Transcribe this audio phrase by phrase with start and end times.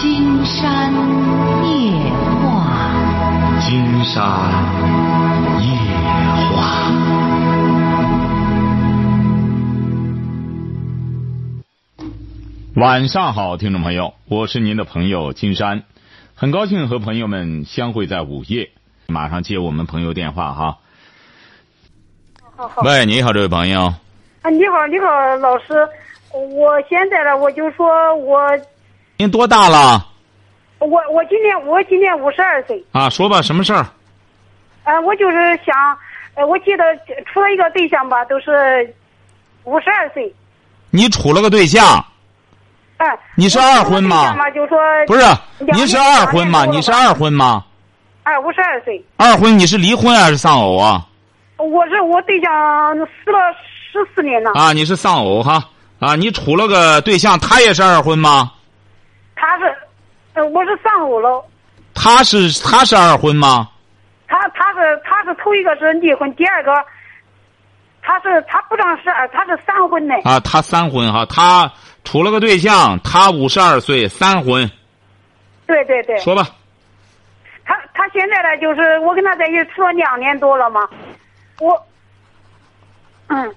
[0.00, 0.90] 金山
[1.62, 1.92] 夜
[2.40, 2.90] 话，
[3.60, 4.24] 金山
[5.60, 5.68] 夜
[6.56, 6.90] 话。
[12.76, 15.82] 晚上好，听众朋友，我是您的朋友金山，
[16.34, 18.70] 很高兴和朋友们相会在午夜。
[19.06, 20.78] 马上接我们朋友电话哈。
[22.56, 23.92] 好好喂，你好，这位朋友。
[24.40, 25.86] 啊，你好，你好，老师，
[26.32, 28.40] 我现在呢，我就说我
[29.20, 30.06] 您多大了？
[30.78, 33.86] 我我今年我今年五十二岁，啊，说吧，什么事儿？
[34.84, 35.76] 呃，我就是想，
[36.36, 36.82] 呃，我记得
[37.26, 38.50] 处了一个对象吧，都是
[39.64, 40.34] 五十二岁，
[40.88, 42.02] 你处了个对象？
[42.96, 43.06] 哎、
[43.36, 45.20] 你是二婚吗就说不是，
[45.58, 46.64] 两你是二婚吗？
[46.64, 47.62] 你是二婚吗？
[48.22, 51.06] 哎，五十二岁，二婚你是离婚还是丧偶啊？
[51.58, 52.50] 我是我对象
[52.96, 53.38] 死了
[53.92, 55.62] 十四年了，啊，你是丧偶哈
[55.98, 58.52] 啊，你处了个对象，他也是二婚吗？
[59.40, 59.74] 他是，
[60.34, 61.42] 呃，我是上五楼，
[61.94, 63.70] 他是他是二婚吗？
[64.28, 66.74] 他他是他是头一个是离婚，第二个，
[68.02, 70.14] 他是他不让是二，他是三婚的。
[70.24, 71.72] 啊，他三婚哈，他
[72.04, 74.70] 处了个对象，他五十二岁，三婚，
[75.66, 76.46] 对对对，说吧。
[77.64, 80.86] 他他现在呢，就是我跟他在一起处了两年多了嘛，
[81.60, 81.82] 我，
[83.28, 83.54] 嗯，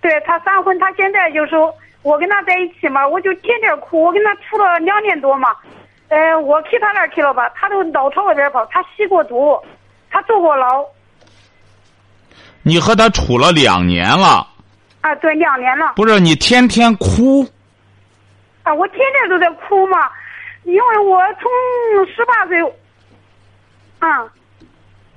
[0.00, 1.56] 对他三婚，他现在就是
[2.04, 5.56] 我跟他在一起嘛，我就天天哭，我跟他处了两年多嘛，
[6.08, 9.58] 呃，我去他那儿去了吧，他都老朝外边跑，他吸过毒，
[10.10, 10.84] 他坐过牢，
[12.62, 14.46] 你和他处了两年了，
[15.00, 17.44] 啊，对，两年了，不是你天天哭，
[18.62, 20.10] 啊，我天天都在哭嘛，
[20.64, 22.62] 因为我从十八岁，
[23.98, 24.30] 啊。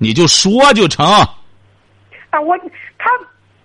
[0.00, 1.04] 你就说就成。
[2.30, 2.56] 啊，我
[2.98, 3.10] 他，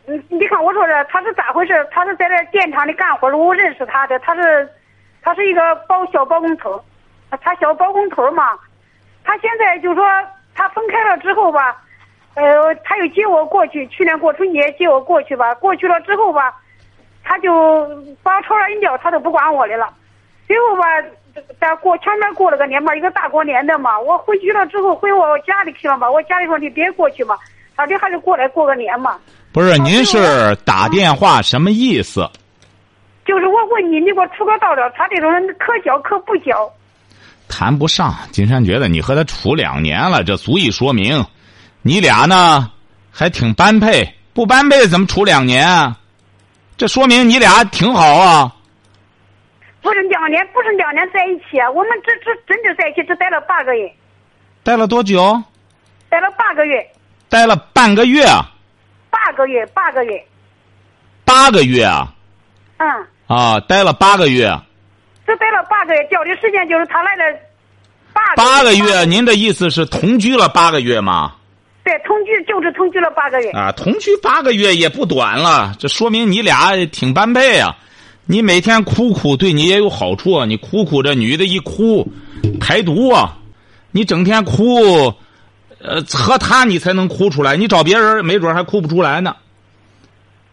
[0.06, 1.88] 你，你看我说这他是咋回事？
[1.92, 4.70] 他是在这电厂里干活的，我认识他的，他是，
[5.22, 6.84] 他是一个包小包工头，
[7.42, 8.58] 他小包工头嘛，
[9.24, 10.06] 他现在就说
[10.54, 11.82] 他分开了之后吧，
[12.36, 16.54] 呃，他又接我过去，去年过春节接我过去吧，过去了之后吧，
[17.24, 17.88] 他就
[18.22, 19.88] 把我朝上一撂，他都不管我的了，
[20.48, 20.84] 最后吧。
[21.60, 27.36] 在过前面过了个年嘛，一个大过年的嘛，我回去了之后回我家里去了嘛，我家里说你别过去嘛，
[27.76, 29.20] 他这还是过来过个年嘛。
[29.54, 32.28] 不是，您是打电话什么意思？
[33.24, 36.52] 就是我问你，你给我出个道了，他这种人可交可不交。
[37.48, 38.14] 谈不上。
[38.32, 41.24] 金山觉得你和他处两年了，这足以说明，
[41.84, 42.72] 你俩呢
[43.12, 44.16] 还挺般配。
[44.34, 46.00] 不般配怎么处两年啊？
[46.76, 48.52] 这说明你俩挺好啊。
[49.84, 53.94] 不是两年，不是两年在一起啊，我们这这真正在一起只待了八个月，
[54.64, 55.40] 待了多久？
[56.10, 56.84] 待了八个月，
[57.30, 58.50] 待了半个月啊，
[59.26, 60.22] 八个月，八个月，
[61.24, 62.14] 八个月啊
[62.76, 62.88] 嗯，
[63.28, 64.52] 啊，待了八个月。
[65.26, 67.24] 只待了八个月，交的时间就是他来了
[68.12, 71.36] 八八个月，您的意思是同居了八个月吗？
[71.86, 73.50] 对，同居就是同居了八个月。
[73.52, 77.74] 啊，同居八个月也不短了，这说明你俩挺般配啊。
[78.26, 80.46] 你每天哭哭，对你也有好处啊。
[80.46, 82.06] 你哭哭，这女的一哭，
[82.60, 83.38] 排毒啊。
[83.92, 85.14] 你整天哭，
[85.84, 87.58] 呃，和他你才能哭出来。
[87.58, 89.36] 你找别人，没准还哭不出来呢。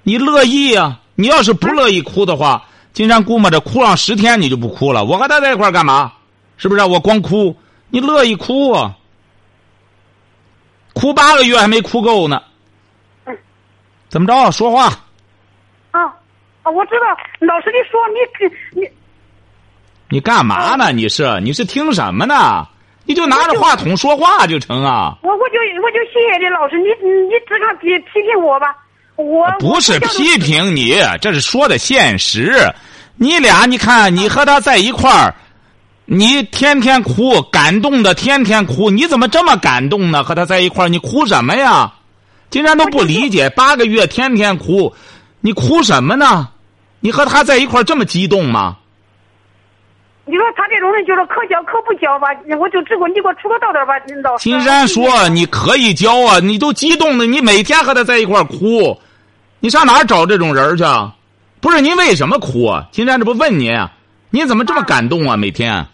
[0.02, 1.00] 你乐意啊？
[1.14, 5.04] 你要是不乐意哭的话，金山估摸着哭上十天你就不哭了。
[5.04, 6.12] 我和他在一块儿干嘛？
[6.56, 6.84] 是不是？
[6.84, 7.56] 我光哭，
[7.90, 8.96] 你乐意哭啊？
[10.94, 12.42] 哭八个月还没哭够呢。
[13.26, 13.36] 嗯
[14.08, 14.50] 怎么着？
[14.50, 14.86] 说话。
[15.92, 16.02] 啊
[16.62, 18.88] 啊，我知道，老师你说你你
[20.08, 20.90] 你干嘛呢？
[20.90, 22.66] 你是你是听什么呢？
[23.10, 25.16] 你就拿着话筒说话就成啊！
[25.22, 26.90] 我我就我就谢谢你老师，你
[27.26, 28.68] 你只看批批评我吧，
[29.16, 32.72] 我不是批评你，这是说的现实。
[33.16, 35.34] 你俩，你看你和他在一块儿，
[36.04, 40.22] 你天天哭，感动的天天哭，你怎么这么感动呢？
[40.22, 41.92] 和他在一块儿，你哭什么呀？
[42.48, 44.94] 竟然都不理解，八个月天天哭，
[45.40, 46.48] 你哭什么呢？
[47.00, 48.76] 你和他在一块儿这么激动吗？
[50.30, 52.28] 你说他这种人就是可交可不交吧，
[52.58, 54.44] 我就只管你给我出个道道吧，老师。
[54.48, 58.96] 金山说：“你可以交啊，你都激动的，你每天和他在一块哭，
[59.58, 60.84] 你上哪儿找这种人去？
[61.60, 62.86] 不是您为什么哭啊？
[62.92, 63.90] 金山这不问您啊，
[64.30, 65.36] 您怎么这么感动啊？
[65.36, 65.84] 每天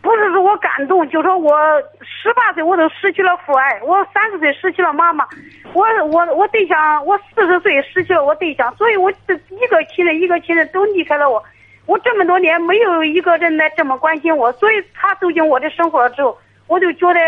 [0.00, 1.52] 不是说我感动，就说我
[2.00, 5.26] 十八岁我都失去了父爱，我三十岁失去了妈妈，
[5.74, 11.42] 我我我对象我四十岁失去了我对象，所以我这一个亲人一个亲人都离开了我，
[11.86, 16.36] 我这么多年没有一个人来这么关心我，所以他走进我的生活之后，
[16.66, 17.20] 我就觉得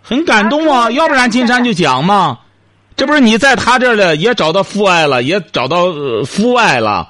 [0.00, 2.38] 很感动啊，要不然金山就讲嘛，
[2.94, 7.08] 这不是你在他这儿了，也找到父爱了，也找到呃父爱了，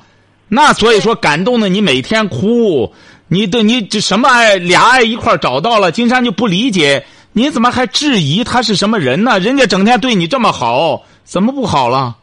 [0.48, 2.94] 那所以说感动的你每天哭，
[3.28, 9.38] 你的你这什么爱俩爱一块儿找到了，金山就不理解，你怎么还质疑他是什么人呢？
[9.38, 12.16] 人家整天对你这么好，怎么不好了？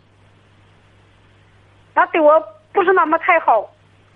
[1.94, 2.32] 他对我
[2.74, 3.70] 不是那么太好。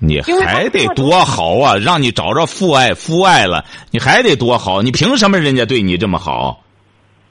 [0.05, 1.77] 你还得多好啊！
[1.77, 4.81] 让你找着父爱父爱了，你还得多好？
[4.81, 6.61] 你凭什么人家对你这么好？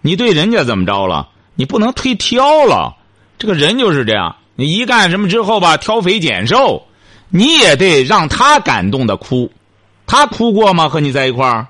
[0.00, 1.28] 你对人家怎么着了？
[1.54, 2.96] 你不能忒挑了。
[3.36, 6.86] 这个人就是这样，你一干什么之后吧，挑肥拣瘦，
[7.28, 9.52] 你也得让他感动的哭。
[10.06, 10.88] 他哭过吗？
[10.88, 11.66] 和你在一块儿？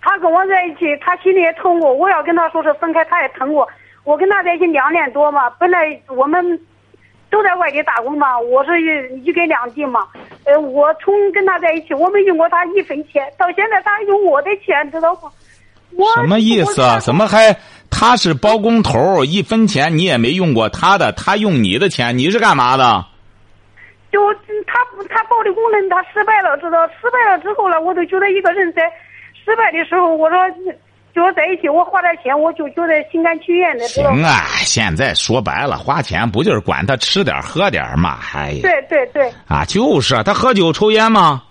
[0.00, 1.92] 他跟我在一起，他心里也疼过。
[1.92, 3.68] 我要跟他说是分开，他也疼过。
[4.04, 5.78] 我跟他在一起两年多嘛，本来
[6.08, 6.58] 我们。
[7.30, 10.00] 都在外地打工嘛，我是一一根两地嘛，
[10.44, 15.30] 呃，我从跟他在一起，我没用过他一分钱，到现在他用我的钱，知道不？
[15.96, 16.98] 我什么意思啊？
[17.00, 17.54] 怎么还
[17.90, 23.04] 他是包工头，一分钱你也没用过他的，他用你的钱，你是干嘛的？
[24.12, 24.32] 就
[24.66, 28.82] 他他报的工程他失败了，知道失败了之后呢，我都觉得一个人在
[29.44, 30.38] 失败的时候，我说。
[31.14, 33.84] 就在一起，我花点钱，我就觉得心甘情愿的。
[33.88, 38.18] 行啊，现在说白了，花钱不就是管他吃点喝点嘛？
[38.32, 39.32] 哎呀，对对对。
[39.48, 41.42] 啊，就是啊他喝酒抽烟吗？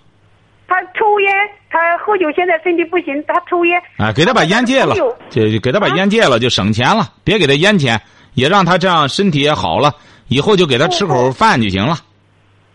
[0.66, 1.32] 他抽烟，
[1.68, 3.80] 他喝酒，现在身体不行，他抽烟。
[3.98, 4.94] 啊，给他把烟戒了，
[5.28, 7.12] 就给他把烟戒了，就省钱了。
[7.22, 8.00] 别给他烟钱，
[8.34, 9.92] 也让他这样身体也好了，
[10.28, 11.96] 以后就给他吃口饭就行了。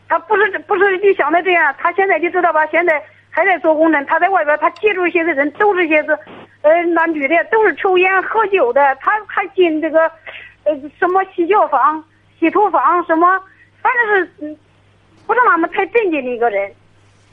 [0.07, 2.65] 他不是不是你想的这样，他现在你知道吧？
[2.67, 6.17] 现在还在做工程，他在外边，他接触一些的人都是些子。
[6.65, 9.99] 呃，那女的都是抽烟喝酒的，他还进这个，
[10.63, 12.03] 呃，什么洗脚房、
[12.39, 13.39] 洗头房，什么，
[13.83, 14.57] 反正是，
[15.27, 16.71] 不是那么太正经的一个人。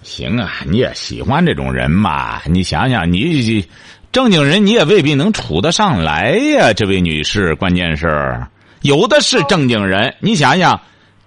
[0.03, 2.43] 行啊，你也喜欢这种人嘛？
[2.45, 3.67] 你想想，你
[4.13, 7.55] 正经人你也未必能处得上来呀，这位女士。
[7.55, 8.39] 关键是
[8.83, 10.79] 有的是正经人，你想想，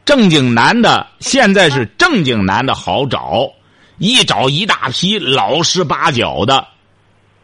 [0.06, 3.52] 正经男的现在是正经男的好找，
[3.98, 6.68] 一找一大批老实巴交的。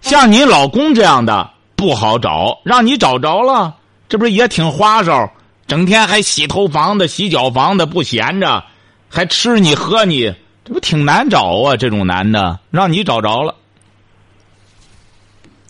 [0.01, 3.75] 像你老公这样的不好找，让你找着了，
[4.09, 5.31] 这不是也挺花哨？
[5.67, 8.63] 整天还洗头房的、洗脚房的不闲着，
[9.09, 11.77] 还吃你喝你，这不挺难找啊？
[11.77, 13.55] 这种男的让你找着了，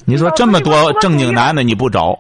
[0.05, 2.17] 你说这么多正经男的你不找？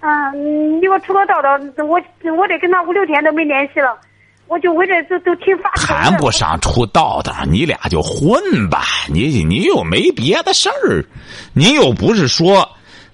[0.00, 1.50] 嗯，你给我出个道道，
[1.84, 2.00] 我
[2.36, 3.98] 我得跟他五六天都没联系了。
[4.48, 8.40] 我就为这都都挺发谈不上出道的，你俩就混
[8.70, 8.82] 吧。
[9.08, 11.04] 你你又没别的事儿，
[11.52, 12.66] 你又不是说，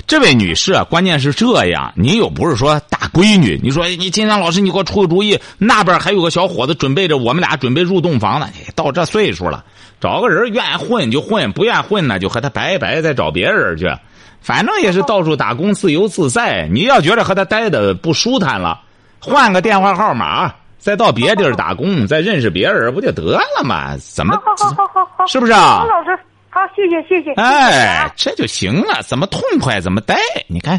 [0.06, 3.58] 这位女士，关键是这样，你又不是说大闺女。
[3.60, 8.48] 你说你金山老师，你给我出个主意，那边还有个小伙子准备着，我们俩准备入洞房呢。
[8.76, 9.64] 到这岁数了，
[10.00, 13.92] 找个人愿意混就混，不愿混呢就和他拜拜，再找别人去。
[14.40, 16.69] 反正也是到处打工，自由自在。
[16.70, 18.82] 你要觉得和他待的不舒坦了，
[19.19, 20.54] 换个电话号码。
[20.84, 23.96] 再到别地儿打工， 再认识别人，不就得了吗？
[23.96, 24.34] 怎么？
[24.44, 25.82] 好好好好好，是不是啊？
[25.88, 26.10] 老师，
[26.50, 27.32] 好，谢谢谢谢。
[27.40, 30.14] 哎，这就行了，怎么痛快怎么待。
[30.46, 30.78] 你看，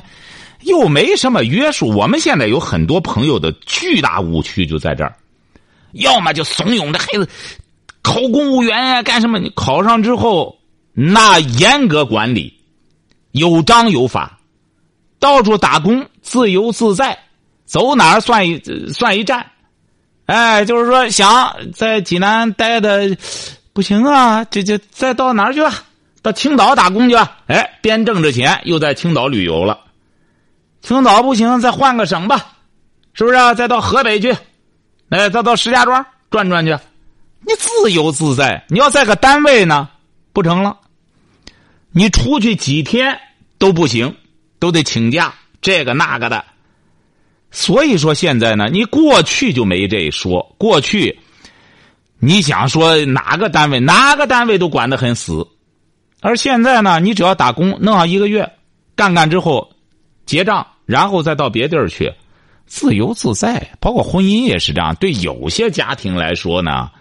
[0.62, 1.90] 又没什么约束。
[1.90, 5.16] 我们现在有很多朋友的巨大误区就在这儿，
[5.94, 7.28] 要么就怂恿这孩子
[8.04, 9.40] 考公务员呀，干什么？
[9.40, 10.56] 你考上之后，
[10.94, 12.54] 那严格管理，
[13.32, 14.38] 有章有法，
[15.20, 17.18] 到处打工，自由自在，
[17.66, 18.62] 走哪儿算一
[18.94, 19.44] 算一站。
[20.26, 23.16] 哎，就是说想在济南待的
[23.74, 25.84] 不行啊，这这再到哪儿去吧？
[26.22, 27.38] 到青岛打工去吧。
[27.48, 29.80] 哎，边挣着钱，又在青岛旅游了。
[30.82, 32.54] 青岛不行，再换个省吧，
[33.14, 33.36] 是不是？
[33.36, 33.54] 啊？
[33.54, 34.36] 再到河北去，
[35.10, 36.76] 哎，再到石家庄转转去。
[37.42, 38.66] 你自由自在。
[38.70, 39.90] 你要在个单位呢，
[40.34, 40.78] 不成了。
[41.92, 43.20] 你出去几天
[43.60, 44.16] 都不行，
[44.58, 46.44] 都得请假，这个那个的。
[47.58, 50.54] 所以说现在呢，你过去就没这一说。
[50.58, 51.18] 过去，
[52.20, 55.48] 你想说哪个单位哪个单位都管得很死，
[56.20, 58.52] 而现在呢，你只要打工弄上一个月，
[58.94, 59.72] 干干之后
[60.26, 62.12] 结账，然后再到别地儿去，
[62.68, 63.70] 自由自在。
[63.80, 64.94] 包括婚姻也是这样。
[64.98, 66.92] 对有些家庭来说呢，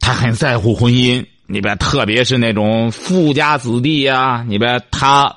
[0.00, 1.22] 他很在乎婚姻。
[1.46, 5.36] 你别特别是那种富家子弟呀，你别他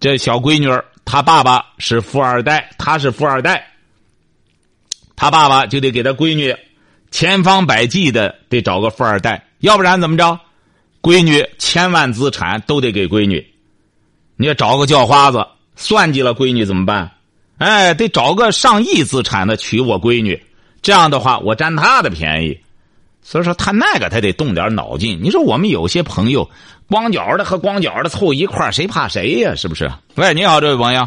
[0.00, 0.84] 这小闺女儿。
[1.04, 3.66] 他爸爸是富二代，他是富二代，
[5.16, 6.56] 他爸爸就得给他闺女
[7.10, 10.40] 千方百计的得找个富二代，要不然怎么着？
[11.02, 13.46] 闺女千万资产都得给闺女，
[14.36, 15.46] 你要找个叫花子
[15.76, 17.12] 算计了闺女怎么办？
[17.58, 20.42] 哎，得找个上亿资产的娶我闺女，
[20.80, 22.58] 这样的话我占他的便宜。
[23.24, 25.18] 所以说他那个他得动点脑筋。
[25.20, 26.48] 你说我们有些朋友。
[26.86, 29.54] 光脚的和光脚的凑一块谁怕谁呀？
[29.54, 29.90] 是不是？
[30.16, 31.02] 喂，你好，这位朋友。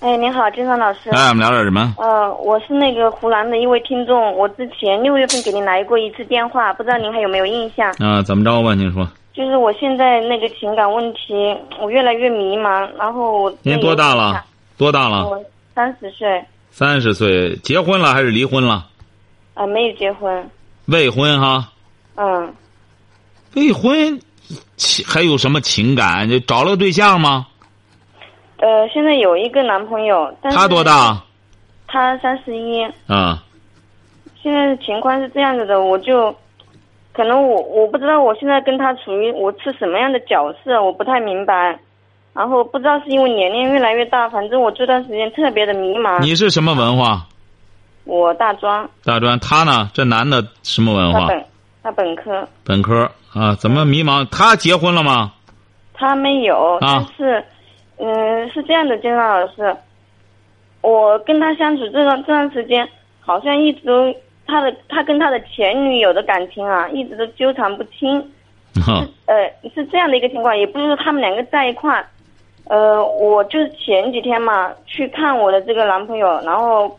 [0.00, 1.10] 哎，您好，金山老师。
[1.10, 1.94] 哎，我们聊点什么？
[1.96, 7.88] 呃，我是那个湖南的一位听众，我之前六月份给您来过一次电话，不知道您还有没有印象？
[8.00, 8.74] 啊，怎么着吧？
[8.74, 9.08] 您说。
[9.32, 13.54] 就是我现在那个情感问题，我越来越迷茫，然后我。
[13.62, 14.44] 您多大了？
[14.76, 15.24] 多大了？
[15.28, 15.40] 我
[15.72, 16.44] 三十岁。
[16.72, 18.88] 三十岁，结婚了还是离婚了？
[19.54, 20.50] 啊，没有结婚。
[20.86, 21.72] 未婚哈。
[22.16, 22.54] 嗯。
[23.54, 24.20] 未婚，
[24.76, 26.28] 情还有什么情感？
[26.28, 27.46] 就找了个对象吗？
[28.58, 31.22] 呃，现在有一个男朋友，但是他多大？
[31.86, 32.82] 他三十一。
[33.06, 33.42] 啊。
[34.42, 36.34] 现在情况是这样子的，我就，
[37.12, 41.78] 可能我我不知道我现在跟他处于我是什么样的角色，我不太明白。
[42.32, 46.18] 然后不知道是因为年龄越来越大，反正我这段时间特别的迷茫。
[46.20, 47.26] 你是什么文化？
[48.04, 48.88] 我大专。
[49.04, 49.90] 大专，他呢？
[49.94, 51.20] 这男的什么文化？
[51.20, 51.44] 他本
[51.82, 52.48] 他本科。
[52.64, 53.54] 本科啊？
[53.56, 54.26] 怎么迷茫？
[54.30, 55.32] 他结婚了吗？
[55.94, 57.44] 他没有，但是。
[58.04, 59.76] 嗯，是这样的，金山老师，
[60.80, 62.88] 我跟他相处这段这段时间，
[63.20, 64.12] 好像一直都
[64.44, 68.18] 他的他跟他的前女友的感情啊，一直都纠缠不清。
[68.74, 68.90] 是
[69.26, 72.04] 呃，是这样的一个情况，也不是说他们两个在一块。
[72.64, 76.98] 呃，我就是前几天嘛去看我的这个男朋友，然后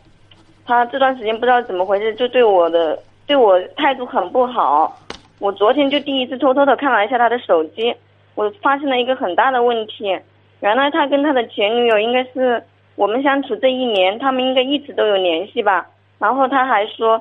[0.66, 4.98] 他这段时间不知道怎么回事，就对我的对我态度很不好。
[5.38, 7.94] 我昨天就第一次偷偷的看了一下他的手机，
[8.34, 10.18] 我发现了一个很大的问题。
[10.60, 12.62] 原来他跟他的前女友应该是
[12.94, 15.86] 我们相处这一年，他们应该一直都有联系吧。
[16.18, 17.20] 然后他还说，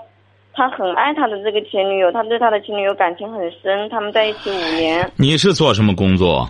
[0.53, 5.11] 他很爱他的这个前女友，他对他的前女友感情很深，他们在一起五年。
[5.17, 6.47] 你是做什么工作？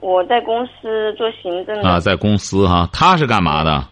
[0.00, 1.82] 我在公司做行政。
[1.82, 3.82] 啊，在公司哈，他是干嘛的？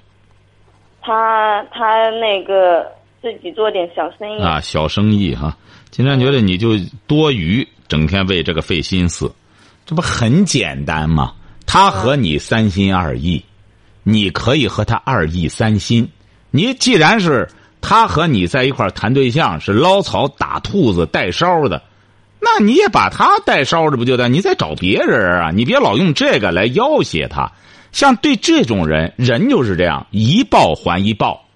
[1.08, 2.86] 他他那个
[3.22, 4.42] 自己做点小生意。
[4.42, 5.56] 啊，小生意哈。
[5.90, 9.32] 经常觉得你就多余，整天为这个费心思，
[9.86, 11.32] 这不很简单吗？
[11.66, 13.42] 他和你三心二意，
[14.02, 16.10] 你可以和他二意三心。
[16.50, 17.48] 你既然是
[17.80, 21.82] 他和你在一块谈对象，是捞草打兔子带梢的，
[22.38, 24.28] 那你也把他带梢着不就得？
[24.28, 25.50] 你再找别人啊！
[25.54, 27.50] 你别老用这个来要挟他。
[27.92, 31.46] 像对这种人，人就是这样，一报还一报。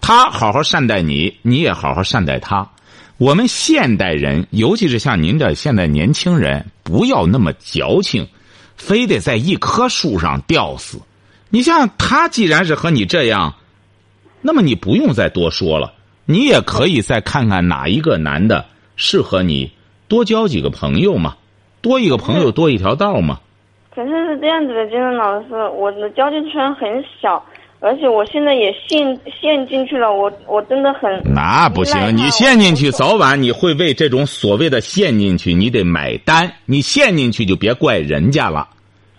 [0.00, 2.70] 他好好善待你，你也好好善待他。
[3.16, 8.28] 我们现代人，尤其是像您这现在年轻人，不要那么矫情。
[8.76, 11.00] 非得在一棵树上吊死，
[11.48, 13.54] 你像他既然是和你这样，
[14.42, 15.92] 那么你不用再多说了，
[16.26, 18.66] 你也可以再看看哪一个男的
[18.96, 19.70] 适合你，
[20.08, 21.36] 多交几个朋友嘛，
[21.82, 23.38] 多一个朋友多一条道嘛。
[23.94, 27.40] 可是是这样子的，金生老师，我的交际圈很小，
[27.78, 36.50] 而且我现在也陷陷进去了，我我真的很那不行，你陷进去，早晚你会为这种所谓的陷进去，你得买单。
[36.66, 38.66] 你陷进去就别怪人家了。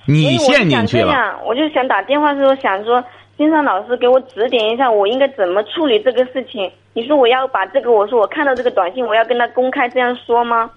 [0.06, 3.04] 你陷进去了，我就想打电话的时候想说，
[3.38, 6.70] 金山老师给我指点一下，我应该怎么处理这个事情？
[6.94, 10.70] 你说我要把这个，我说我看到这个短信，我要跟他公开这样说吗？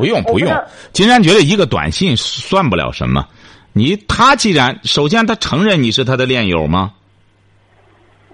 [0.00, 0.52] 不用不用，
[0.92, 3.26] 金山觉得一个短信算不了什么。
[3.72, 6.92] 你他既然首先他承认你是他的恋友吗？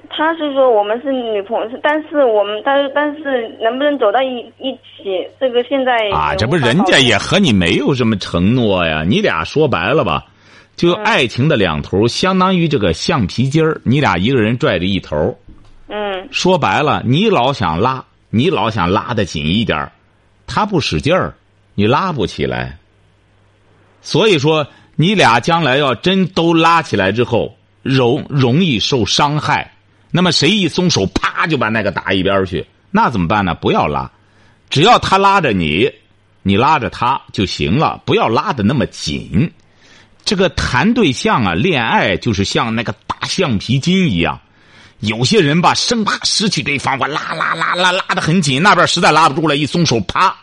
[0.08, 9.04] 他是说我们是女朋友，但是我们但是但是能不能走到一一起，这个现在啊，这不人家也和你没有什么承诺呀。
[9.06, 10.24] 你俩说白了吧，
[10.74, 15.36] 就爱情的两头相当于这个橡皮筋儿，你俩一个人拽着一头。
[15.88, 16.26] 嗯。
[16.30, 19.90] 说白了，你老想拉，你老想拉的紧一点
[20.46, 21.34] 他不使劲儿，
[21.76, 22.76] 你拉不起来。
[24.02, 24.66] 所以说，
[24.96, 29.72] 你俩将来要真都拉起来之后，容容易受伤害。
[30.10, 33.54] 那么谁一松手，啪就把那个打一边去，那怎么办呢？
[33.54, 34.10] 不要拉，
[34.70, 35.90] 只要他拉着你，
[36.42, 39.52] 你拉着他就行了，不要拉的那么紧。
[40.24, 44.40] 这个谈对象啊，恋爱就是像那个大橡皮筋一样，
[45.00, 50.34] 有些人吧，生怕失去对方，我拉拉拉拉拉的很紧，那边实在拉不住了，一松手，啪，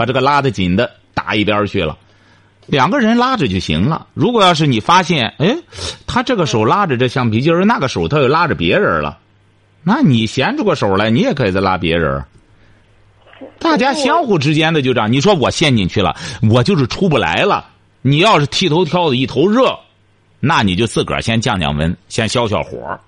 [0.00, 1.98] 把这个拉的紧的打一边去了。
[2.64, 4.06] 两个人拉着就行了。
[4.14, 5.54] 如果要是你发现，哎，
[6.06, 9.18] 他这个手拉着这橡皮筋儿，那个手他又拉着别人了，
[9.82, 12.24] 那你闲出个手来，你也可以再拉别人。
[13.58, 15.12] 大家相互之间的就这样。
[15.12, 16.16] 你说我陷进去了，
[16.50, 17.66] 我就是出不来了。
[18.00, 19.78] 你要是剃头挑子一头热，
[20.38, 22.98] 那你就自个儿先降降温，先消消火。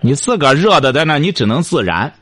[0.00, 2.12] 你自个儿热的在那，你只能自燃。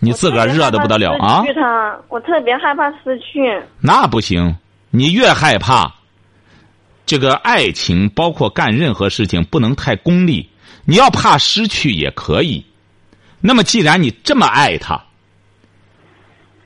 [0.00, 1.42] 你自个儿热的不得了啊！
[1.42, 3.62] 失去他，我特别害怕失去。
[3.80, 4.56] 那不行，
[4.90, 5.94] 你越害怕，
[7.06, 10.48] 这个爱情包括干任何事情不能太功利。
[10.86, 12.64] 你要怕失去也可以。
[13.40, 15.04] 那么，既然你这么爱他，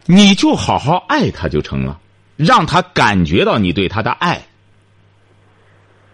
[0.06, 2.00] 你就好好爱他就成了，
[2.36, 4.40] 让他感觉到你对他的爱。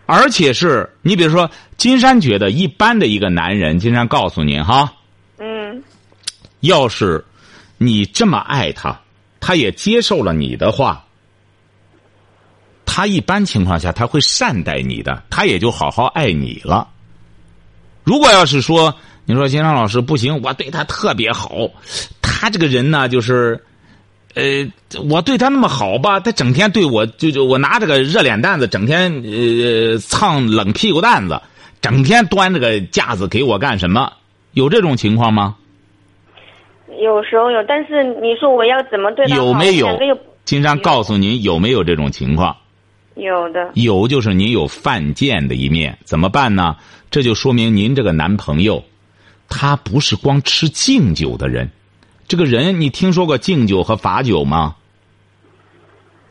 [0.06, 4.92] 而且是你比如说，金山觉得一般的一个男人，金山告诉您哈，
[5.38, 5.84] 嗯，
[6.60, 7.24] 要是
[7.78, 9.00] 你这么爱他，
[9.40, 11.04] 他也接受了你的话，
[12.86, 16.88] 他一般情况下他会善待你的，他也就好好爱你了。
[18.04, 21.68] 如果要是说你说金山老师不行，我对他特别好，
[22.22, 23.62] 他这个人呢就是。
[24.34, 24.64] 呃，
[25.08, 31.42] 我对他那么好吧，他整天对我就就我拿这个热脸蛋子，整天呃蹭冷屁股蛋子，
[31.80, 34.12] 整天端这个架子给我干什么？
[34.52, 35.56] 有这种情况吗？
[37.02, 39.88] 有时候有，但是你说我要怎么对他有没有？
[40.44, 42.56] 金山告诉您有没有这种情况？
[43.14, 43.70] 有的。
[43.74, 46.76] 有就是您有犯贱的一面，怎么办呢？
[47.10, 48.82] 这就说明您这个男朋友，
[49.48, 51.70] 他不是光吃敬酒的人。
[52.28, 54.76] 这个人，你听说过敬酒和罚酒吗？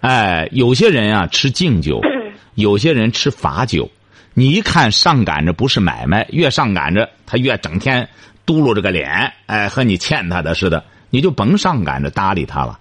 [0.02, 2.00] 哎，有些人啊吃敬酒，
[2.56, 3.90] 有些人吃罚酒。
[4.34, 8.08] 你一看上赶着不是买卖，越上赶着他越整天
[8.50, 12.80] 嘟噜着个脸，哎，和你欠他的似的，你就甭上赶着搭理他了。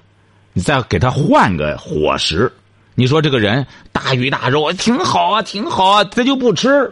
[0.54, 2.50] 你再给他换个伙食，
[2.94, 6.90] 你说这个人大鱼大肉挺好啊，挺好啊，他就不吃。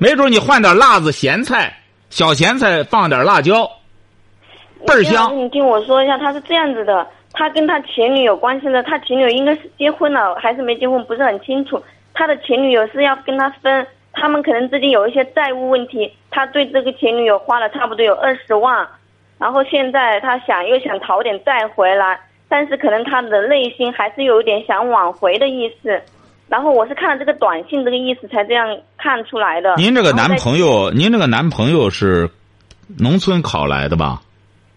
[0.00, 1.78] 没准你换点辣子咸菜，
[2.10, 3.70] 小咸菜放点辣椒。
[4.84, 5.38] 倍儿香！
[5.38, 11.80] 你听我说一下，他是这样子的，他跟他前女友关系呢，他前女友应该是结婚了还是没结婚，不是很清楚。
[12.14, 13.86] 他的前女友是要跟他分，
[14.20, 18.86] 他们可能之间有一些债务问题，他对这个前女友花了差不多有二十万，
[19.38, 26.00] 然后现在他想又想讨点债回来，但是可能他的内心还是有一点想挽回的意思。
[26.48, 29.76] 然后我是看了这个短信这个意思才这样看出来的。
[29.76, 32.30] 您这个男朋友，您这个男朋友是
[32.98, 34.22] 农村考来的吧？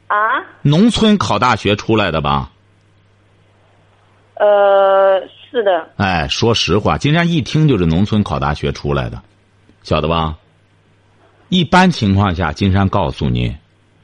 [0.07, 2.49] 啊，农村考大学出来的吧？
[4.35, 5.87] 呃，是的。
[5.95, 9.21] 哎，说实话，金山一听就是农村考大学出来的，
[9.83, 10.35] 晓得吧？
[11.49, 13.53] 一般情况下，金山告诉您，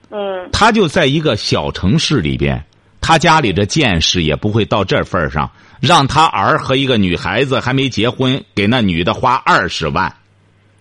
[0.10, 2.62] 嗯，他就在一个小城市里边，
[3.00, 10.14] 他家里的见识也不会到这份上，让他儿和一个女孩子还没结婚，给那女的花二十万，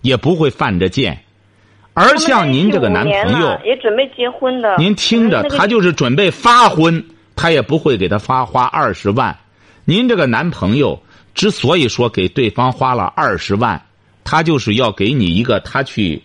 [0.01, 1.23] 也不会犯着贱。
[1.93, 7.03] 而像您这个男朋友也准备结婚的，您听着，他就是准备发婚，
[7.35, 9.35] 他也不会给他发花二十万。
[9.85, 11.01] 您这个男朋友
[11.33, 13.81] 之所以说给对方花了二十万，
[14.29, 16.21] 他就是要给你一个他去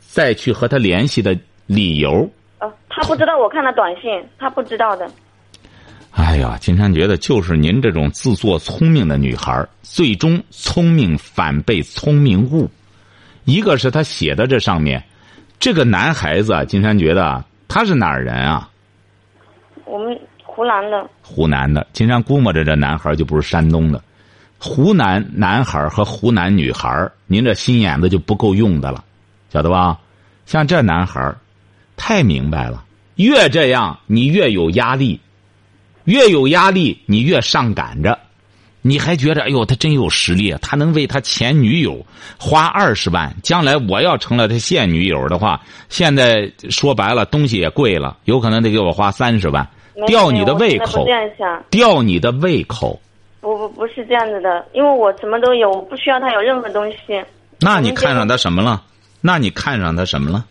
[0.00, 2.28] 再去和他联系的理由。
[2.58, 5.08] 哦，他不知道我看了短信， 他不知道的。
[6.10, 12.68] 哎呀，金山觉得就是您这种自作聪明的女孩，最终聪明反被聪明误。
[13.44, 15.00] 一个是他写的这上面，
[15.60, 18.68] 这个男孩子，金山觉得他是哪儿人啊？
[19.84, 21.08] 我们湖南的。
[21.22, 24.02] 湖南的，金山估摸着这男孩就不是山东的。
[24.58, 29.04] 湖南男孩和湖南女孩，您这心眼子就不够用的了，
[29.52, 29.98] 晓得吧？
[30.46, 31.34] 像这男孩，
[31.96, 32.84] 太明白了，
[33.16, 35.20] 越这样你越有压力，
[36.04, 38.18] 越有压力你越上赶着。
[38.82, 42.06] 你还觉得哎呦，他真有实力，他能为他前女友
[42.38, 43.34] 花二十万。
[43.42, 49.68] 将来我要成了他现女友的话，现在说白了东西也贵了，有可能得给我花三十万，
[50.06, 51.04] 吊你的胃口，
[51.68, 53.00] 吊你的胃口。
[53.46, 56.96] 不不不是这样子的，因为我什么都有，我不需要他有任何东西。
[57.60, 58.82] 那你看上他什么了？
[59.20, 60.44] 那你看上他什么了？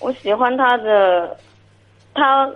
[0.00, 1.36] 我喜欢他的，
[2.14, 2.48] 他。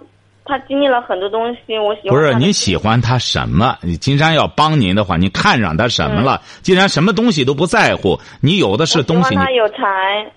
[0.42, 2.18] 他经历了很多东西，我喜欢。
[2.18, 3.76] 不是你喜欢他什么？
[3.82, 6.40] 你金山要帮您的话，你看上他什么了？
[6.62, 9.28] 既然什么东西都不在乎，你有的是东西。
[9.28, 10.32] 喜欢他有才。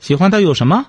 [0.00, 0.84] 喜欢他有什么？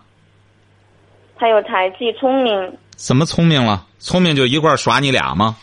[1.38, 2.78] 他有才气，聪明。
[2.96, 3.86] 怎么聪明了？
[4.00, 5.58] 聪明就一块耍你俩吗？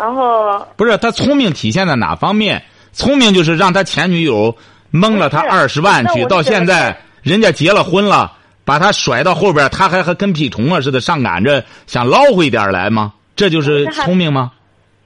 [0.00, 0.66] 然后。
[0.76, 2.64] 不是他聪明体现在哪方面？
[2.92, 4.56] 聪明就是让他前女友
[4.90, 8.32] 蒙了他二十万去，到现在人家结了婚了。
[8.62, 13.12] 把他甩到后边，他还和跟屁虫啊似的上赶着，想捞回点来吗？
[13.34, 14.52] 这就是聪明吗？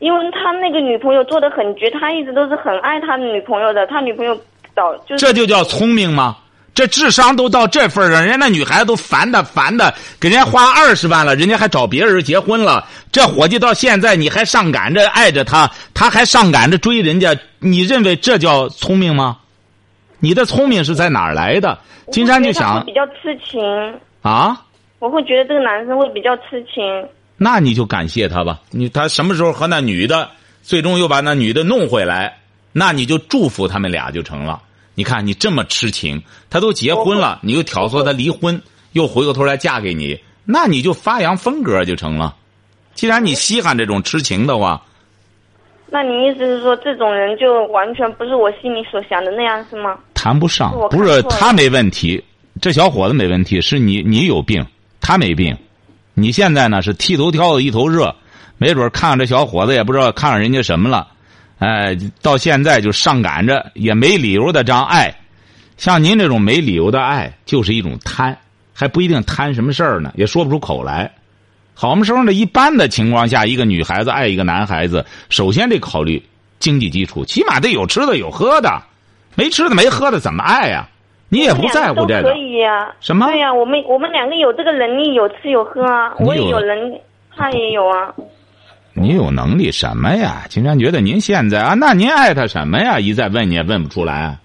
[0.00, 3.86] 因为他那个女朋友做的很绝，他一直都是很爱他女朋友的。
[3.86, 4.38] 他女朋友
[4.76, 6.36] 早就这就叫聪明吗？
[6.74, 12.86] 这智商都到这份上，人家那女孩子都烦的烦的，给人家花二十万了，人家还找别人结婚了。
[13.12, 19.38] 这伙计到现在你还上赶着爱着他，他还上赶着追人家，你认为这叫聪明吗？
[20.18, 21.78] 你的聪明是在哪儿来的？
[22.10, 23.62] 金山就想比较痴情
[24.22, 24.60] 啊，
[24.98, 26.82] 我会觉得这个男生会比较痴情。
[27.36, 30.28] 那你就感谢他吧，你他什么时候和那女的
[30.62, 32.38] 最终又把那女的弄回来，
[32.72, 34.60] 那你就祝福他们俩就成了。
[34.94, 42.36] 你看你这么痴情，他都结婚了，你又挑唆他离婚，又回过头来嫁给你，那你就发扬风格就成了。
[42.94, 44.82] 既然你稀罕这种痴情的话。
[45.90, 49.96] 那你意思是说，这种人就完全不是我心里所想的那样，是吗？
[50.12, 52.22] 谈不上，不是他没问题，
[52.60, 54.64] 这小伙子没问题，是你你有病，
[55.00, 55.56] 他没病。
[56.14, 58.14] 你现在呢是剃头挑子一头热，
[58.58, 61.08] 没准看看这小伙子也不知道看上人家什么了，
[61.64, 65.14] 哎，到现在就上赶着，也没理由的这样爱。
[65.78, 68.36] 像您这种没理由的爱，就是一种贪，
[68.74, 71.10] 还不一定贪什么事儿呢，也说不出口来。
[71.72, 72.34] 好么时候呢？
[72.34, 76.22] 一般的情况下，一个女孩子爱一个男孩子，首先得考虑
[76.58, 78.82] 经济基础，起码得有吃的有喝的，
[79.34, 80.86] 没吃的没喝的怎么爱呀？
[81.30, 82.30] 你也不在乎这个。
[82.30, 82.92] 可以呀。
[83.00, 83.26] 什么？
[83.26, 86.12] 对呀，我们我们两个有这个能力，有吃有喝啊。
[86.18, 87.00] 我也有能力，
[87.34, 88.12] 他也有啊。
[88.96, 90.46] 你有能力什么呀？
[90.48, 93.00] 金山觉得您现在啊，那您爱他什么呀？
[93.00, 94.38] 一再问你也问不出来。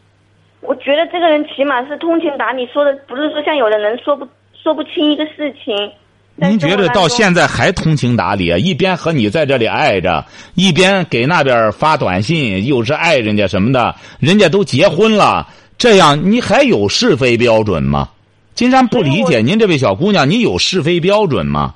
[0.62, 4.27] 我觉得这个人起码是通情达理，说的不是说像有的人说不
[4.62, 5.75] 说不清一个事情。
[6.35, 8.57] 您觉得到现在还通情达理啊？
[8.57, 18.09] 一边和你在这里爱着，一边给那边发短信，又是爱人家什么的，人家都结婚了，这样你还有是非标准吗？
[18.55, 21.75] 金山不理解您这位小姑娘，你有是非标准吗？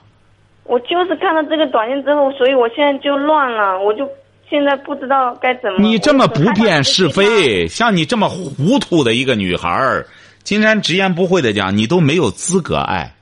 [0.66, 4.10] 我就是看到这个短信之后，所以我现在就乱了，我就
[4.50, 5.78] 现在不知道该怎么。
[5.80, 10.08] 你这么不辨是非，像你这么糊涂的一个女孩儿，
[10.44, 13.14] 金山直言不讳的讲，你都没有资格爱。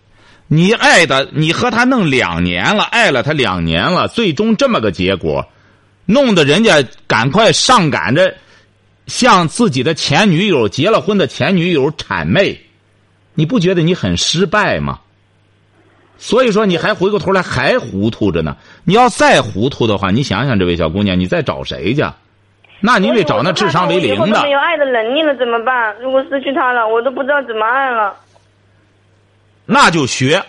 [0.48, 5.48] 你爱的，你和他弄两年了，爱了他两年了，最终这么个结果，
[6.06, 8.36] 弄得人家赶快上赶着
[9.08, 12.60] 向自己的前女友结了婚的前女友谄媚，
[13.34, 15.00] 你不觉得你很失败吗？
[16.22, 18.56] 所以说你还回过头来还糊涂着呢。
[18.84, 22.06] 你要再糊涂的话，你想想这位小姑娘，你再找谁去？
[22.80, 24.44] 那你得找那智商为零的。
[24.44, 25.96] 没有爱的能力了怎么办？
[26.00, 28.16] 如果失去他了，我都不知道怎么爱了。
[29.66, 30.44] 那就学，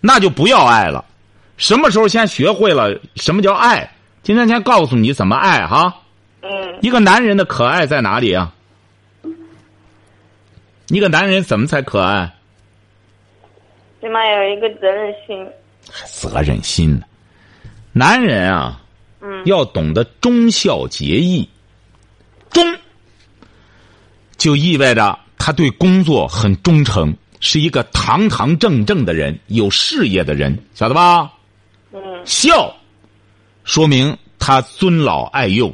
[0.00, 1.04] 那就不要爱了。
[1.56, 3.90] 什么时候先学会了什么叫爱？
[4.22, 5.92] 今天先告诉你怎么爱哈。
[6.42, 6.78] 嗯。
[6.80, 8.52] 一个男人的可爱在哪里啊？
[10.86, 12.32] 一个男人怎么才可爱？
[14.00, 15.46] 起码有一个责任心。
[16.06, 17.04] 责任心呢？
[17.92, 18.80] 男人啊，
[19.20, 21.48] 嗯，要懂得忠孝节义。
[22.50, 22.78] 忠，
[24.36, 27.16] 就意味着他对工作很忠诚。
[27.40, 31.32] 是一个堂堂正正的人，有事业的人，晓得吧？
[31.92, 32.00] 嗯。
[32.26, 32.74] 孝，
[33.62, 35.72] 说明他尊老爱幼。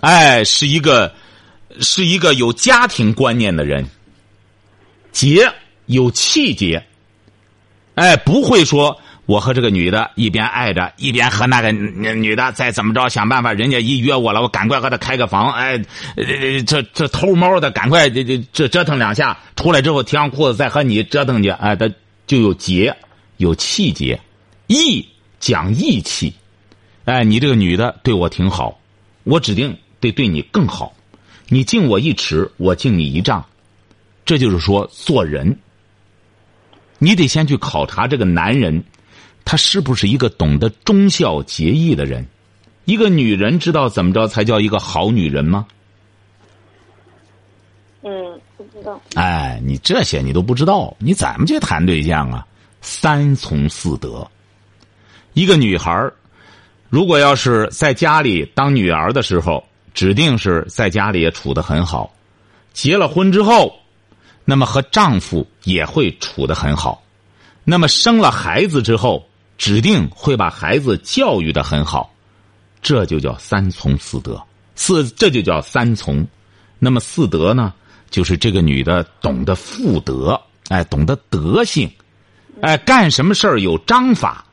[0.00, 1.14] 哎，是一个，
[1.80, 3.86] 是一个有家庭观念的人。
[5.12, 5.46] 节，
[5.86, 6.84] 有气节。
[7.94, 9.00] 哎，不会说。
[9.24, 13.52] 我和这个女的一边爱着，一边和那个女的再怎么着想办法。
[13.52, 15.52] 人家一约我了，我赶快和她开个房。
[15.52, 15.78] 哎，
[16.66, 21.50] 这这偷猫的赶快这这这折腾两下，出来之后提上裤子再和你折腾去。
[21.50, 21.88] 哎，他
[22.26, 22.94] 就有节，
[23.36, 24.20] 有气节，
[24.66, 25.06] 义
[25.38, 26.34] 讲义气。
[27.04, 28.80] 哎，你这个女的对我挺好，
[29.22, 30.92] 我指定得对你更好。
[31.48, 33.46] 你敬我一尺，我敬你一丈。
[34.24, 35.56] 这就是说做人，
[37.02, 38.84] 你得先去考察这个男人。
[39.44, 42.24] 他是不是一个懂得忠孝节义的人？
[42.84, 45.66] 一个女人知道怎么着才叫一个好女人吗？
[48.02, 49.00] 嗯，不知道。
[49.14, 52.46] 哎，你这些你都不知道，你怎么去谈对象啊？
[52.80, 54.24] 三从四德。
[55.32, 56.08] 一个女孩
[56.88, 62.08] 如果要是在家里当女儿的时候，指定是在家里也处的很好；
[62.72, 63.74] 结了婚之后，
[64.44, 67.00] 那么和丈夫也会处得很好；
[67.64, 69.26] 那么生了孩子之后。
[69.58, 72.12] 指定会把孩子教育的很好，
[72.82, 74.42] 这就叫三从四德。
[74.74, 76.26] 四这就叫三从。
[76.80, 77.72] 那么四德呢？
[78.10, 81.88] 就是这个女的懂得妇德，哎，懂得德性，
[82.60, 84.44] 哎，干什么事儿有章法，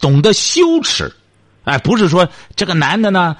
[0.00, 1.14] 懂得羞耻，
[1.62, 3.36] 哎，不是说这个男的呢，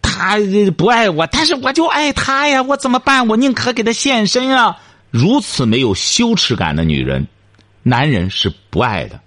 [0.00, 0.38] 他
[0.78, 3.28] 不爱我，但是我就爱他呀，我怎么办？
[3.28, 4.78] 我宁可给他献身啊！
[5.10, 7.26] 如此没有羞耻感的女人，
[7.82, 9.20] 男人是不爱的。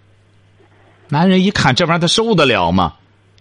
[1.10, 2.94] 男人一看这玩意儿，他受得了吗？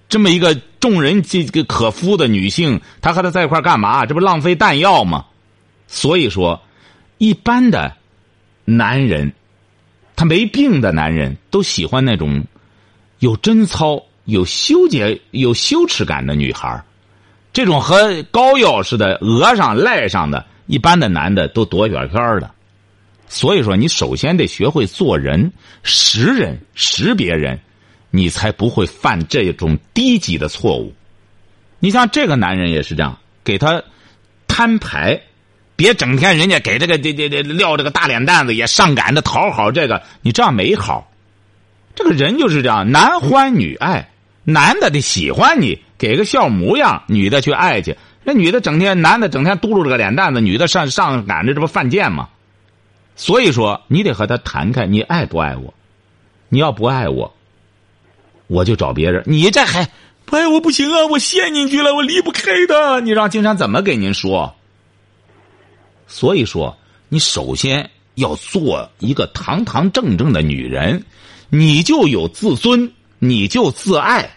[0.08, 4.06] 这么一个众人这个可夫的女性，他和他在一块干嘛？
[4.06, 5.26] 这不浪费弹药吗？
[5.86, 6.60] 所以说，
[7.18, 7.94] 一般的
[8.64, 9.32] 男人，
[10.16, 12.44] 他没病的男人，都喜欢那种
[13.20, 16.82] 有贞操、有羞节、有羞耻感的女孩
[17.52, 22.48] 这种和膏药似的额上赖上的，一般的男的都躲远远的。
[23.26, 25.52] 所以说，你首先得学会做人、
[25.82, 27.58] 识人、识别人，
[28.10, 30.94] 你才不会犯这种低级的错误。
[31.80, 33.82] 你像这个男人也是这样，给他
[34.46, 35.20] 摊牌，
[35.74, 41.10] 别整天人家给这个这这这撂这个大脸蛋子，也上赶着讨好这个，你这样没好。
[41.96, 44.10] 这个人就是这样，男欢女爱，
[44.44, 47.96] 男的得喜欢你，给个笑模样，女的去爱去。
[48.22, 52.28] 那女的整天，男的整天嘟噜着个脸蛋子，女的上上赶着这不犯贱吗？
[53.16, 55.74] 所以说，你得和他谈开，你爱不爱我？
[56.48, 57.34] 你要不爱我，
[58.46, 59.22] 我就找别人。
[59.26, 59.88] 你这还
[60.24, 61.06] 不爱我不行啊！
[61.06, 63.00] 我陷进去了，我离不开的。
[63.00, 64.54] 你让金山怎么给您说？
[66.06, 66.76] 所以说，
[67.08, 71.04] 你首先要做一个堂堂正正的女人，
[71.48, 74.30] 你就有自尊，你就自爱，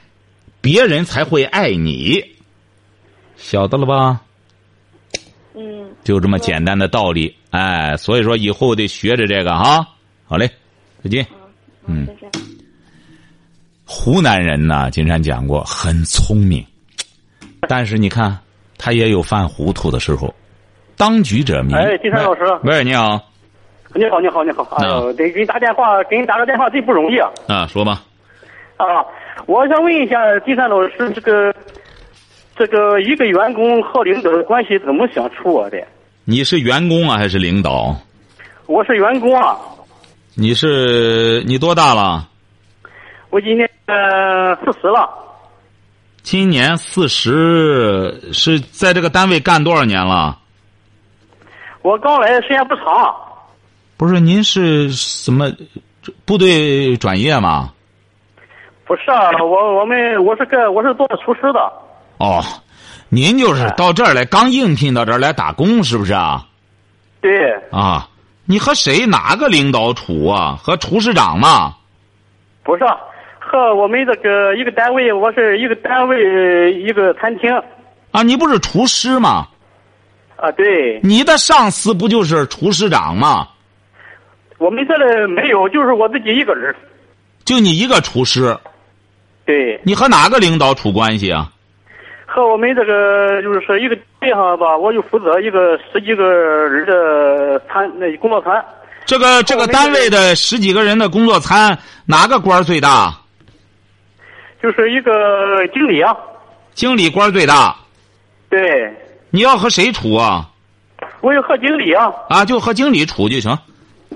[0.62, 2.33] 别人才会爱你。
[3.44, 4.22] 晓得了吧？
[5.54, 9.86] 嗯，就这么简单的道理，哎，所以说以后得学着这个哈。
[10.26, 10.50] 好嘞，
[11.04, 11.28] 再见。
[11.86, 12.08] 嗯，
[13.86, 16.66] 湖南人呢，金山讲过很聪明，
[17.68, 18.36] 但是你看
[18.78, 20.34] 他也有犯糊涂的时候。
[20.96, 21.74] 当局者迷。
[21.74, 22.42] 哎，金山老师。
[22.64, 23.22] 喂，你好。
[23.94, 24.64] 你好，你好，你好。
[24.78, 27.30] 哎呦，得给你打电话，给你打个电话最不容易啊。
[27.48, 28.04] 啊，说吧。
[28.78, 29.06] 啊，
[29.46, 31.54] 我想问一下金山老师，这个
[32.56, 35.70] 这个一个员工和领导的关系怎么相处啊？
[35.70, 35.84] 的。
[36.24, 37.96] 你是员工啊，还是领导？
[38.68, 39.58] 我是员工啊。
[40.36, 42.28] 你是你多大了？
[43.30, 45.10] 我今年呃四十了。
[46.22, 50.40] 今年四十，是在这个单位干多少年了？
[51.82, 53.14] 我刚来时间不长。
[53.98, 55.52] 不是，您是什么
[56.26, 57.74] 部队转业吗？
[58.86, 61.83] 不是啊，我我们我是干我是做厨师的。
[62.24, 62.42] 哦，
[63.10, 66.46] 您就是到这儿来，刚应聘到这儿来打工，是不是啊？
[67.20, 67.52] 对。
[67.70, 68.08] 啊。
[68.46, 70.58] 你和谁哪个领导处啊？
[70.62, 71.76] 和厨师长吗？
[72.64, 72.84] 不是，
[73.40, 77.50] 和我们这个一个单位，我是一个单位一个餐厅。
[78.12, 79.48] 啊，你不是厨师吗？
[80.38, 81.02] 啊，对。
[81.04, 83.50] 你的上司不就是厨师长吗？
[84.60, 86.74] 我们这里没有，就是我自己一个人。
[87.44, 88.58] 就你一个厨师。
[89.46, 89.78] 对。
[89.84, 91.50] 你和哪个领导处关系啊？
[92.34, 96.34] 和我们这个就是说一个地方吧，我就负责一个十几个
[96.68, 98.66] 人的餐那工作餐。
[99.06, 103.14] 这个这个单位的十几个人的工作餐，哪个官最大？
[104.64, 105.12] 就是一个
[105.76, 106.18] 经理啊。
[106.72, 107.76] 经理官最大。
[108.50, 108.60] 对。
[109.30, 110.50] 你要和谁处啊？
[111.22, 112.12] 我要和经理啊。
[112.30, 113.56] 啊，就和经理处就行，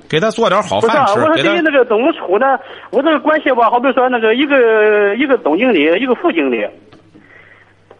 [0.09, 1.19] 给他做点好饭吃。
[1.19, 2.57] 我说至于那个怎么处呢？
[2.89, 6.67] 我这个关系吧，好比说那个一个一个总经理，一个副经理。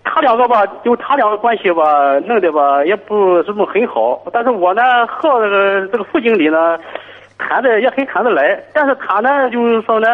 [0.10, 4.20] 他两个吧，就他两个关系吧，弄的吧也不怎么很好。
[4.32, 6.78] 但是我呢和这个这个副经理呢
[7.38, 8.60] 谈的也很谈得来。
[8.74, 10.08] 但是他呢就是说呢，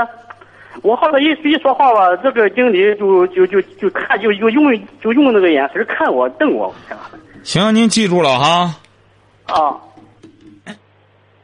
[0.82, 6.74] 我和他一一说话吧，这个经理就就就就看就就用就用那个眼神看我瞪我。
[7.44, 8.76] 行，您记住了哈。
[9.46, 9.78] 啊。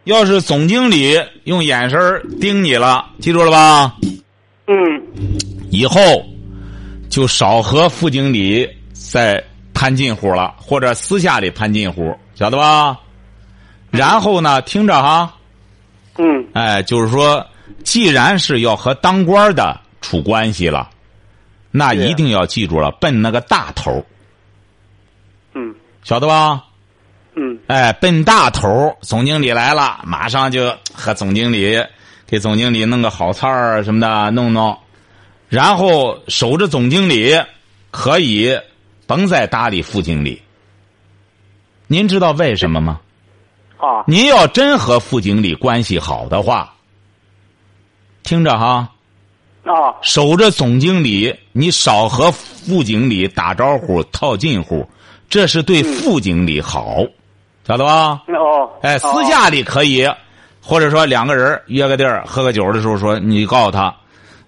[0.06, 2.00] 要是总经理用眼神
[2.42, 3.94] 盯你了，记住了吧？
[4.68, 5.02] 嗯。
[5.72, 6.00] 以后。
[7.10, 9.44] 就少和副经理再
[9.74, 13.00] 攀近乎了，或者私下里攀近乎，晓得吧？
[13.90, 15.34] 然后呢，听着哈。
[16.18, 16.46] 嗯。
[16.54, 17.44] 哎，就是说，
[17.84, 20.90] 既然是要和当官的处关系了，
[21.72, 24.06] 那一定要记住了，奔那个大头。
[25.56, 25.74] 嗯。
[26.04, 26.64] 晓得吧？
[27.36, 27.58] 嗯。
[27.68, 31.84] 哎，奔大头，总经理来了，马上就和总经理
[32.28, 34.78] 给总经理弄个好菜儿什么的，弄弄。
[35.50, 37.36] 然后守着总经理，
[37.90, 38.56] 可以
[39.08, 40.40] 甭再搭理副经理。
[41.88, 43.02] 您知道为什么吗？
[43.80, 44.04] 啊！
[44.06, 46.72] 您要真和副经理关系好的话，
[48.22, 48.88] 听着哈。
[49.64, 49.96] 啊！
[50.04, 54.88] 守着总经理，你少和副经理打招呼、套近乎，
[55.30, 57.04] 这是对副经理好，
[57.68, 58.22] 晓得吧？
[58.28, 58.70] 哦。
[58.84, 60.08] 哎，私下里可以，
[60.62, 63.96] 或者说两个人约个地儿喝个酒的时候，说你告诉他。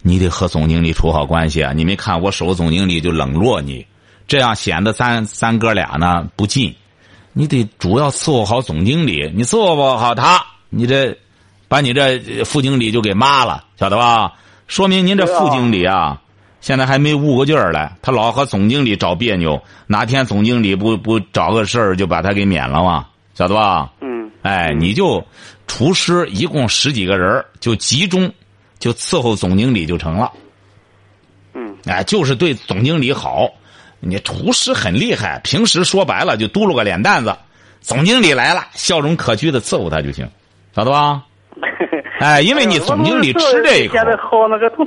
[0.04, 1.74] 你得和总经理处好关系啊！
[1.74, 3.86] 你没看我守总经理就冷落你，
[4.28, 6.74] 这样显得咱咱哥俩呢不近。
[7.34, 11.18] 你得主要伺候好总经理，你伺候不好他，你这
[11.68, 14.34] 把你这副经理就给骂了，晓得吧？
[14.68, 16.20] 说明您这副经理啊，
[16.62, 19.62] 现在还没悟过劲儿来，他老和总经理找别扭。
[19.88, 23.08] 哪天总经理不不找个事儿就把他给免了嘛？
[23.36, 23.92] 晓得吧？
[24.02, 24.32] 嗯。
[24.42, 25.24] 哎，你就
[25.68, 28.34] 厨师一共十几个人，就集中。
[28.82, 30.32] 就伺候总经理就成了，
[31.54, 33.48] 嗯，哎，就是对总经理好。
[34.00, 37.38] 你厨师很厉害，平时说白了就嘟噜个脸蛋子，
[37.80, 40.28] 总经理来了，笑容可掬的伺候他就行，
[40.76, 41.24] 晓得吧？
[42.20, 43.94] 哎，因为你总经理吃这一口。
[43.94, 44.84] 现在好那个都，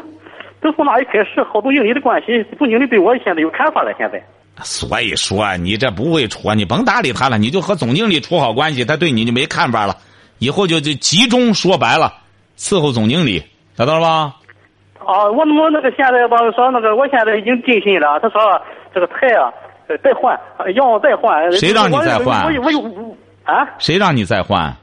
[0.60, 3.94] 都从哪一开始，好总经理的关系，总经理对我现在有看法了。
[3.96, 4.20] 现在，
[4.64, 9.96] 所以说你这不会处，你甭搭理他了，你就和总经理处好关系，他对你就没看法了。
[10.40, 12.12] 以后就就集中说白了，
[12.58, 13.44] 伺候总经理。
[13.76, 14.34] 晓得了吧？
[15.04, 18.40] 啊，我我那个现在吧说那个我现在已经定性了，他说
[18.94, 19.52] 这个菜啊
[20.02, 20.38] 再换，
[20.74, 21.52] 让我再换。
[21.52, 22.44] 谁让你再换？
[22.56, 23.68] 我我我啊？
[23.78, 24.74] 谁让你再换？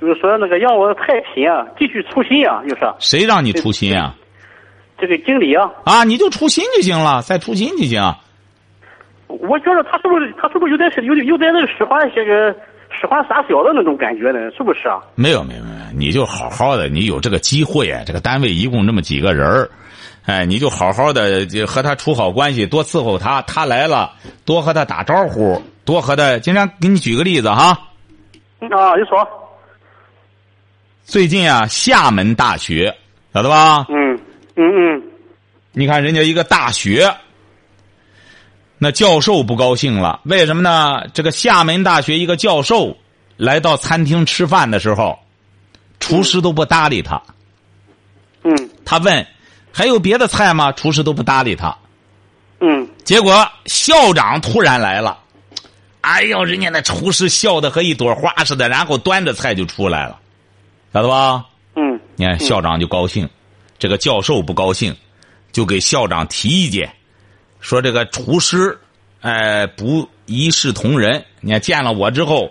[0.00, 2.80] 就是说那个让我太薪啊，继续出新啊，就是。
[3.00, 4.14] 谁让你出新啊？
[4.96, 5.70] 这个经理啊。
[5.84, 8.00] 啊，你就出新就行了，再出新就行。
[9.26, 12.54] 我觉得他是不是他是不是有点是有有点那个使唤些个
[12.90, 14.50] 使唤傻小的那种感觉呢？
[14.56, 15.00] 是不是啊？
[15.14, 19.70] 没有没有没有，你就好好的，你有这个机会，这个单位一共这么几个人儿，
[20.26, 24.12] 哎，你就好好的和他处好关系，多伺候他，他来了
[24.44, 26.38] 多和他打招呼，多和他。
[26.38, 27.78] 经常给你举个例子哈。
[28.60, 29.26] 啊，你说。
[31.04, 32.94] 最近啊，厦门大学
[33.32, 33.86] 晓得吧？
[33.88, 34.18] 嗯
[34.56, 34.64] 嗯
[34.96, 35.02] 嗯。
[35.72, 37.10] 你看人家一个大学。
[38.82, 41.06] 那教授不高兴了，为什么呢？
[41.12, 42.96] 这个厦门大学一个教授
[43.36, 45.18] 来到餐厅吃饭的时候，
[46.00, 47.20] 厨师都不搭理他。
[48.42, 48.70] 嗯。
[48.82, 49.26] 他问
[49.70, 51.76] ：“还有别的菜吗？”厨师都不搭理他。
[52.60, 52.88] 嗯。
[53.04, 55.18] 结果校长突然来了，
[56.00, 60.18] 哎呦，人家那厨师笑的和一朵花似的，然后端着菜就出来了，
[60.94, 61.44] 晓得吧？
[61.76, 62.00] 嗯。
[62.16, 63.28] 你看校长就高兴，
[63.78, 64.96] 这个教授不高兴，
[65.52, 66.90] 就给校长提意见。
[67.60, 68.78] 说这个厨师，
[69.20, 71.22] 哎，不一视同仁。
[71.40, 72.50] 你看见了我之后，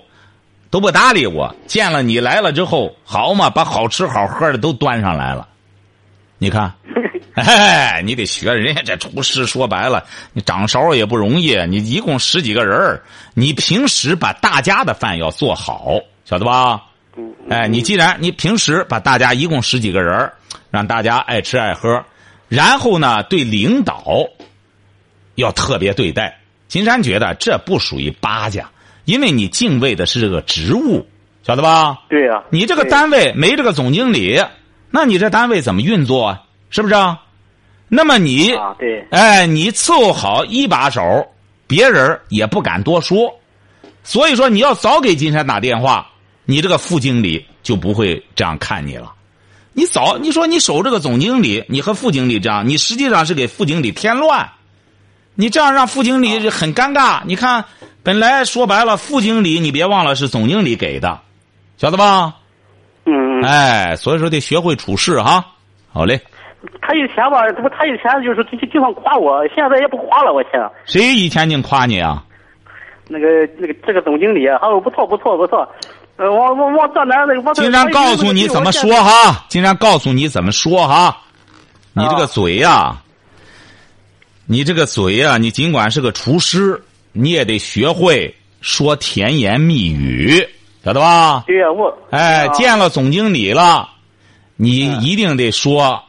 [0.69, 5.47] 都不搭理我；见了你来了之后，好嘛，把好吃好喝的都端上来了。
[6.37, 6.73] 你看，
[7.33, 9.45] 哎，你得学人家这厨师。
[9.45, 11.55] 说白了，你掌勺也不容易。
[11.65, 13.01] 你一共十几个人
[13.33, 16.83] 你平时把大家的饭要做好，晓得吧？
[17.49, 20.31] 哎，你既然你平时把大家一共十几个人
[20.69, 22.01] 让大家爱吃爱喝，
[22.47, 24.05] 然后呢，对领导。
[25.39, 28.69] 要特别对待，金山觉得这不属于巴家，
[29.05, 31.07] 因为你敬畏的是这个职务，
[31.43, 31.97] 晓得吧？
[32.09, 32.43] 对呀。
[32.49, 34.39] 你这个单位没这个总经理，
[34.91, 36.43] 那你这单位怎么运作啊？
[36.69, 36.93] 是不是？
[36.93, 37.19] 啊？
[37.87, 41.01] 那么你，啊对，哎，你伺候好一把手，
[41.65, 43.33] 别人也不敢多说。
[44.03, 46.07] 所以说，你要早给金山打电话，
[46.45, 49.13] 你这个副经理就不会这样看你了。
[49.73, 54.47] 你早，你说你守这个总经理，你和副经理这样，你实际上是给副经理添乱。
[55.39, 57.21] 你这样让副经理很尴尬。
[57.23, 57.63] 你看，
[58.03, 61.17] 本来说白了，副经理你别忘了是总经理给的，
[61.77, 62.35] 晓得吧？
[63.05, 63.41] 嗯。
[63.41, 65.45] 哎，所以说得学会处事哈。
[65.93, 66.19] 好嘞。
[66.81, 70.33] 他以前吧，他不他以前就是经常夸我，现在也不夸了。
[70.33, 70.69] 我现在。
[70.83, 72.21] 谁以前净夸你啊？
[73.07, 75.65] 那个那个这个总经理，他说不错不错不错。
[76.17, 81.17] 呃，我我我这男的，我经常告诉你怎么说哈，经常告诉你怎么说哈，
[81.93, 82.97] 你这个嘴呀。
[84.51, 86.81] 你这个嘴啊，你尽管是个厨师，
[87.11, 90.43] 你也得学会说甜言蜜语，
[90.83, 91.43] 晓得吧？
[91.45, 93.87] 对呀，我哎，见了总经理了，
[94.55, 96.03] 你一定得说，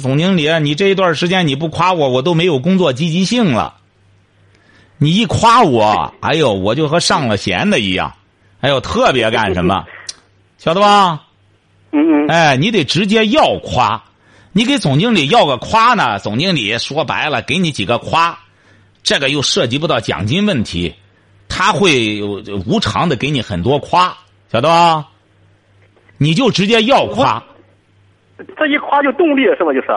[0.00, 3.74] 总经理，你这一段时间你不夸我，我都没有工作积极性了。
[4.98, 8.14] 你一夸我，哎呦，我就和上了弦的一样，
[8.60, 9.84] 哎呦，特别干什么，
[10.58, 11.24] 晓得吧？
[11.90, 12.28] 嗯嗯。
[12.28, 14.00] 哎，你得直接要夸。
[14.58, 16.18] 你给总经理要个夸呢？
[16.18, 18.36] 总经理说白了，给你几个夸，
[19.04, 20.92] 这个又涉及不到奖金问题，
[21.48, 22.20] 他会
[22.66, 24.18] 无偿的给你很多夸，
[24.50, 25.06] 晓得吧？
[26.16, 27.40] 你就直接要夸，
[28.56, 29.72] 这一夸就动力是吧？
[29.72, 29.96] 就是，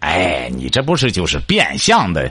[0.00, 2.30] 哎，你这不是就是变相的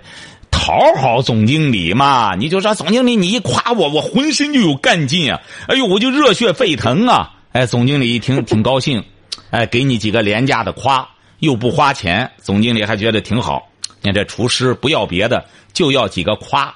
[0.52, 2.36] 讨好总经理嘛？
[2.36, 5.42] 你就说总经理，你一夸我，我浑身就有干劲啊！
[5.68, 7.32] 哎呦，我就热血沸腾啊！
[7.52, 9.04] 哎，总经理一听挺高兴，
[9.50, 11.10] 哎，给你几个廉价的夸。
[11.44, 13.68] 又不花钱，总经理还觉得挺好。
[14.02, 16.74] 你看这厨师不要别的，就要几个夸，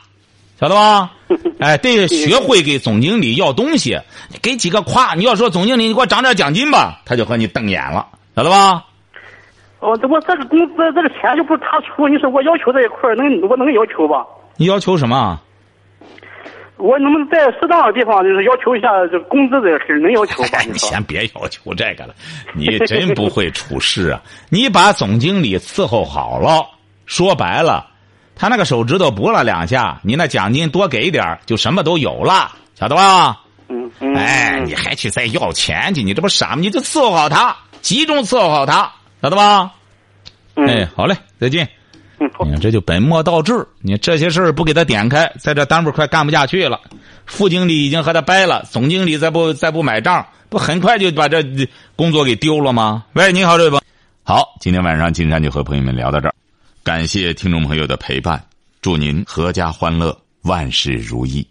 [0.59, 1.11] 晓得吧？
[1.59, 3.97] 哎，得学会给总经理要东西，
[4.41, 5.15] 给几个夸。
[5.15, 8.83] 你要说总经理，你给我涨点奖金吧，他就和你瞪眼了，晓得吧？
[9.79, 14.25] 哦，这我这个工资这个钱就不是他出，你说我要求这一块能我能要求吧？
[14.57, 15.39] 你要求什么？
[16.77, 20.59] 我能不能在适当的地方就是要求一下这工资这个事能要求吧？
[20.71, 22.13] 你先别要求这个了，
[22.53, 24.21] 你真不会处事啊！
[24.49, 26.65] 你把总经理伺候好了，
[27.05, 27.87] 说白了，
[28.35, 33.41] 他那个手指头拨了两下，你那奖金多给点就什么都有了，晓得吧？
[33.69, 34.13] 嗯嗯。
[34.15, 36.03] 哎，你还去再要钱去？
[36.03, 36.57] 你这不傻吗？
[36.61, 39.71] 你就伺候好他，集中伺候好他，晓得吧？
[40.55, 41.67] 哎，好嘞，再见。
[42.19, 43.67] 你看，这就本末倒置。
[43.81, 46.79] 你这些事儿不给他点开，在这单位快干不下去了。
[47.25, 51.43] 副经理已经和他掰了，总经理再不再不买账，不很快就把这
[51.95, 53.05] 工作给丢了吗？
[53.13, 53.83] 喂，你好，这位朋友。
[54.23, 56.33] 好，今天晚上金山就和朋友们聊到这儿，
[56.83, 58.43] 感谢听众朋友的陪伴，
[58.81, 61.47] 祝您阖家欢乐，万事如意。